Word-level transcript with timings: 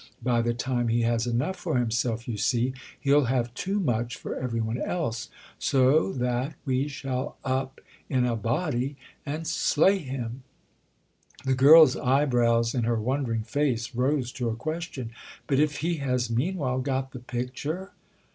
By 0.23 0.41
the 0.41 0.55
time 0.55 0.87
he 0.87 1.01
has 1.03 1.27
enough 1.27 1.55
for 1.57 1.77
himself, 1.77 2.27
you 2.27 2.35
see, 2.35 2.73
he'll 2.99 3.25
have 3.25 3.53
too 3.53 3.79
much 3.79 4.15
for 4.17 4.35
every 4.35 4.59
one 4.59 4.79
else—so 4.81 6.11
that 6.13 6.55
we 6.65 6.87
shall 6.87 7.37
'up' 7.45 7.79
in 8.09 8.25
a 8.25 8.35
body 8.35 8.95
and 9.27 9.45
slay 9.45 9.99
him." 9.99 10.41
The 11.45 11.53
girl's 11.53 11.95
eyebrows, 11.95 12.73
in 12.73 12.85
her 12.85 12.99
wondering 12.99 13.43
face, 13.43 13.93
rose 13.93 14.31
to 14.31 14.49
a 14.49 14.55
question. 14.55 15.11
"But 15.45 15.59
if 15.59 15.81
he 15.85 15.97
has 15.97 16.31
meanwhile 16.31 16.79
got 16.79 17.11
the 17.11 17.19
picture?" 17.19 17.91